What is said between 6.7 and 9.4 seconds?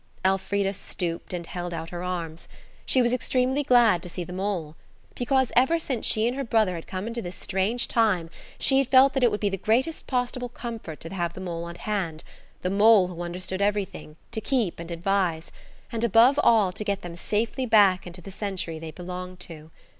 had come into this strange time she had felt that it would